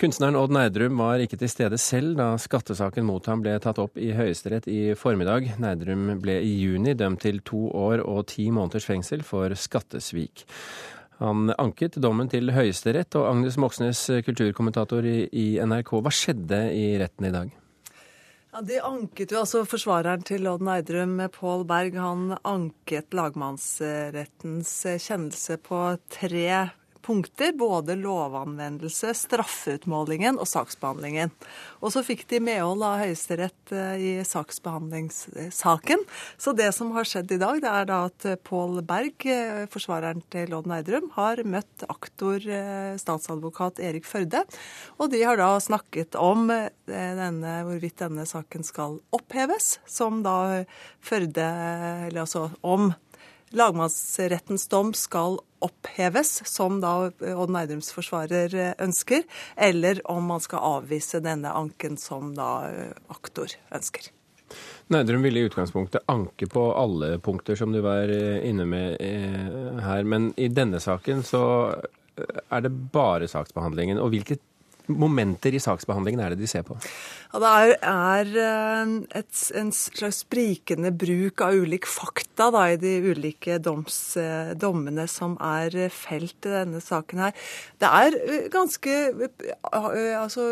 [0.00, 3.98] Kunstneren Odd Nerdrum var ikke til stede selv da skattesaken mot ham ble tatt opp
[4.00, 5.50] i Høyesterett i formiddag.
[5.60, 10.46] Nerdrum ble i juni dømt til to år og ti måneders fengsel for skattesvik.
[11.20, 17.28] Han anket dommen til Høyesterett, og Agnes Moxnes, kulturkommentator i NRK, hva skjedde i retten
[17.28, 17.52] i dag?
[18.52, 24.74] Ja, De anket jo, altså Forsvareren til Odd Neidrum, Pål Berg, han anket lagmannsrettens
[25.04, 26.48] kjennelse på tre
[27.02, 27.52] punkter.
[27.58, 31.32] Både lovanvendelse, straffeutmålingen og saksbehandlingen.
[31.82, 36.04] Og så fikk de medhold av Høyesterett eh, i saksbehandlingssaken.
[36.40, 40.22] Så det som har skjedd i dag, det er da at Pål Berg, eh, forsvareren
[40.32, 44.44] til Odd Neidrum, har møtt aktor eh, statsadvokat Erik Førde.
[44.98, 46.48] Og de har da snakket om
[46.86, 50.64] denne, hvorvidt denne saken skal oppheves, som da
[51.02, 51.44] Førde
[52.06, 52.92] Eller altså om
[53.56, 59.22] lagmannsrettens dom skal oppheves, som da Odd Neidrums forsvarer ønsker,
[59.56, 62.66] eller om man skal avvise denne anken som da
[63.12, 64.10] aktor ønsker.
[64.92, 68.10] Neidrum ville i utgangspunktet anke på alle punkter som du var
[68.44, 71.44] inne med eh, her, men i denne saken så
[72.16, 74.00] er det bare saksbehandlingen.
[74.02, 74.38] Og hvilke
[74.92, 76.76] momenter i saksbehandlingen er det de ser på?
[77.32, 82.90] Ja, det er, eh, et, en slags sprikende bruk av ulik fakta da, i de
[83.08, 87.32] ulike doms, eh, dommene som er felt i denne saken her.
[87.80, 88.98] Det er eh, ganske
[89.72, 90.44] altså,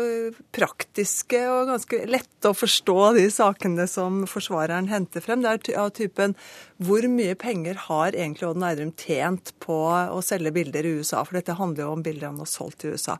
[0.57, 5.45] praktiske og ganske lette å forstå de sakene som forsvareren henter frem.
[5.45, 6.33] Det er av typen
[6.81, 11.21] hvor mye penger har egentlig Odd Nerdrum tjent på å selge bilder i USA?
[11.21, 13.19] For dette handler jo om bilder han har solgt i USA.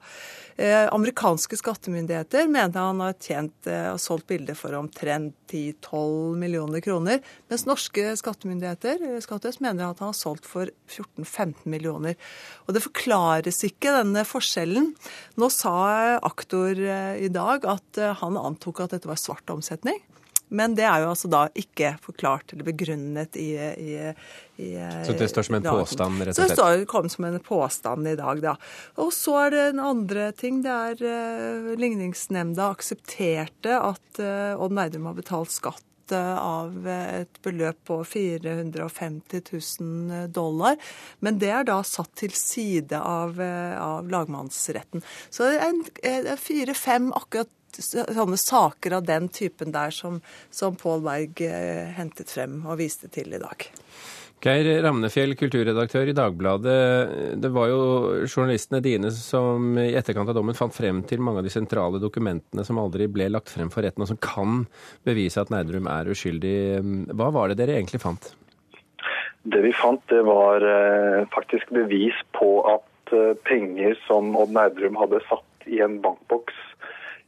[0.62, 6.84] Eh, amerikanske skattemyndigheter mener han har tjent eh, og solgt bilder for omtrent 10-12 millioner
[6.84, 7.20] kroner,
[7.52, 12.16] mens norske skattemyndigheter Skattes, mener at han har solgt for 14-15 millioner.
[12.68, 14.92] Og Det forklares ikke, denne forskjellen.
[15.38, 15.76] Nå sa
[16.22, 20.02] aktor eh, i dag at han antok at dette var svart omsetning.
[20.52, 23.94] Men det er jo altså da ikke forklart eller begrunnet i, i,
[24.59, 24.72] i
[25.08, 26.58] Så det står som en påstand, rett og slett?
[26.59, 28.56] Så det kom som en påstand i dag, da.
[29.00, 30.59] Og så er det en andre ting.
[30.66, 35.86] Det er uh, Ligningsnemnda aksepterte at uh, Odd Neidrum har betalt skatt
[36.18, 40.78] av et beløp på 450 000 dollar.
[41.20, 45.04] Men det er da satt til side av, av lagmannsretten.
[45.30, 47.50] Så det er fire-fem akkurat
[47.80, 53.12] sånne saker av den typen der som, som Pål Berg eh, hentet frem og viste
[53.12, 53.68] til i dag.
[54.41, 56.78] Geir Ramnefjell, kulturredaktør i Dagbladet.
[57.38, 57.81] Det var jo
[58.25, 62.66] journalistene dine som i etterkant av dommen fant frem til mange av de sentrale dokumentene
[62.66, 64.63] som aldri ble lagt frem for retten, og som kan
[65.06, 66.56] bevise at Nerdrum er uskyldig.
[67.13, 68.31] Hva var det dere egentlig fant?
[69.44, 74.97] Det vi fant, det var eh, faktisk bevis på at eh, penger som Odd Nerdrum
[74.97, 76.57] hadde satt i en bankboks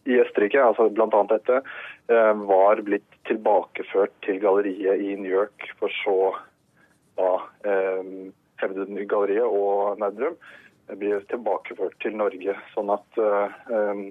[0.09, 1.21] i Østerrike, altså bl.a.
[1.29, 1.61] dette,
[2.09, 6.17] eh, var blitt tilbakeført til galleriet i New York, for så
[7.19, 7.29] da
[7.69, 8.11] eh,
[8.61, 10.37] hevdet og Nerdrum
[10.99, 12.55] blir tilbakeført til Norge.
[12.73, 14.03] Sånn at eh,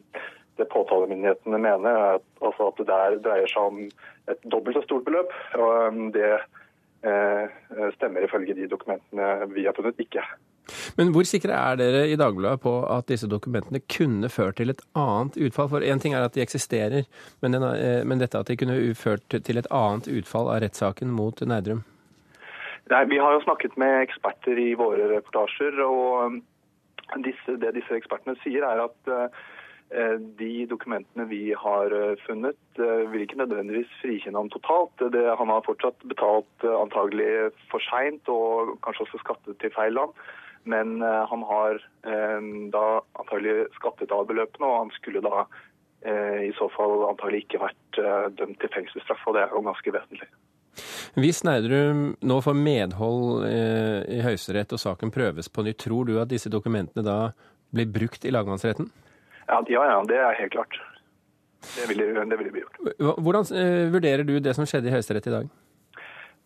[0.61, 3.85] det påtalemyndighetene mener, er at, altså at det der dreier seg om
[4.31, 5.33] et dobbelt så stort beløp.
[5.59, 6.35] og Det
[7.97, 10.23] stemmer ifølge de dokumentene vi har funnet, ikke.
[10.97, 14.83] Men hvor sikre er dere i Dagbladet på at disse dokumentene kunne ført til et
[14.99, 15.71] annet utfall?
[15.73, 17.09] For én ting er at de eksisterer,
[17.43, 21.11] men, den, eh, men, dette at de kunne ført til et annet utfall av rettssaken
[21.13, 21.83] mot Nerdrum?
[22.91, 26.43] Nei, Vi har jo snakket med eksperter i våre reportasjer, og um,
[27.25, 33.07] disse, det disse ekspertene sier, er at uh, de dokumentene vi har uh, funnet, uh,
[33.13, 35.07] vil ikke nødvendigvis frikjenne ham totalt.
[35.15, 40.17] Det, han har fortsatt betalt antagelig for seint og kanskje også skattet til feil land.
[40.65, 41.75] Men eh, han har
[42.07, 42.41] eh,
[42.75, 42.87] da
[43.19, 45.45] antagelig skattet av beløpene, og han skulle da
[46.07, 48.01] eh, i så fall antagelig ikke vært
[48.39, 50.31] dømt til fengselsstraff, og det er jo ganske vesentlig.
[51.21, 56.31] Hvis Nerdrum nå får medhold i Høyesterett og saken prøves på nytt, tror du at
[56.31, 57.17] disse dokumentene da
[57.73, 58.89] blir brukt i lagmannsretten?
[59.45, 60.79] Ja, ja, ja det er helt klart.
[61.77, 62.81] Det ville, det ville bli gjort.
[63.21, 63.45] Hvordan
[63.93, 65.53] vurderer du det som skjedde i Høyesterett i dag?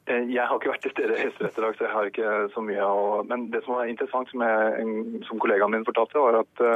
[0.07, 2.33] Eh, jeg har ikke vært til stede i Høyesterett i dag, så jeg har ikke
[2.55, 6.43] så mye å Men det som var interessant, som, jeg, som kollegaen min fortalte, var
[6.45, 6.67] at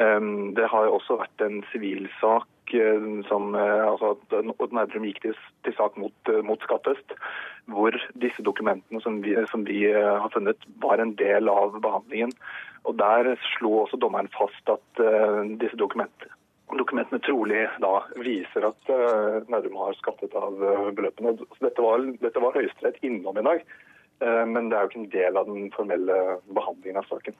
[0.00, 2.48] um, det har også vært en sivilsak
[3.28, 5.34] som altså at Nerdrum gikk til,
[5.64, 7.14] til, sak mot, mot Skattøst,
[7.70, 12.32] hvor disse dokumentene som vi, som vi, har funnet, var en del av behandlingen.
[12.86, 16.34] Og Der slo også dommeren fast at uh, disse dokumentene
[16.74, 21.36] dokumentene trolig da viser at uh, Nærum har skattet av uh, beløpene.
[21.38, 23.62] Så dette var, dette var Høyesterett innom i dag,
[24.24, 26.18] uh, men det er jo ikke en del av den formelle
[26.50, 27.38] behandlingen av saken.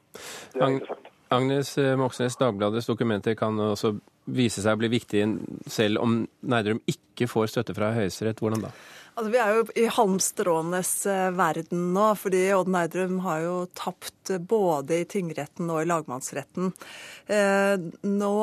[1.35, 3.97] Agnes Moxnes, Dagbladets dokumenter kan også
[4.27, 5.25] vise seg å bli viktig
[5.71, 8.43] selv om Nerdrum ikke får støtte fra Høyesterett.
[8.43, 8.73] Hvordan da?
[9.17, 14.35] Altså, vi er jo i halmstråenes eh, verden nå, fordi Odd Nerdrum har jo tapt
[14.45, 16.75] både i tingretten og i lagmannsretten.
[17.33, 18.35] Eh, nå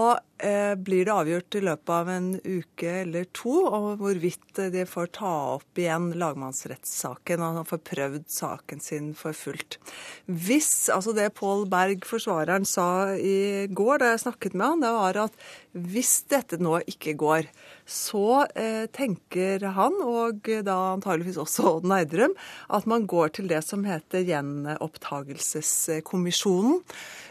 [0.84, 5.32] blir det avgjort i løpet av en uke eller to og hvorvidt de får ta
[5.54, 9.80] opp igjen lagmannsrettssaken og får prøvd saken sin for fullt.
[10.28, 14.94] Hvis, altså Det Pål Berg, forsvareren, sa i går da jeg snakket med han, det
[14.98, 15.36] var at
[15.74, 17.48] hvis dette nå ikke går,
[17.90, 22.34] så eh, tenker han, og da antageligvis også Odd Neidrum,
[22.70, 26.84] at man går til det som heter gjenopptagelseskommisjonen.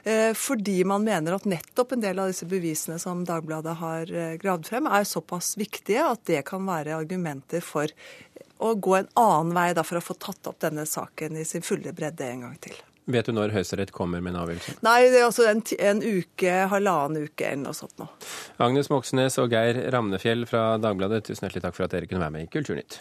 [0.03, 4.37] Eh, fordi man mener at nettopp en del av disse bevisene som Dagbladet har eh,
[4.41, 7.91] gravd frem, er såpass viktige at det kan være argumenter for
[8.63, 11.67] å gå en annen vei da, for å få tatt opp denne saken i sin
[11.67, 12.79] fulle bredde en gang til.
[13.11, 14.77] Vet du når Høyesterett kommer med en avgjørelse?
[14.87, 18.07] Nei, det er altså en, en uke, halvannen uke eller noe sånt nå.
[18.63, 22.37] Agnes Moxnes og Geir Ramnefjell fra Dagbladet, tusen hjertelig takk for at dere kunne være
[22.37, 23.01] med i Kulturnytt.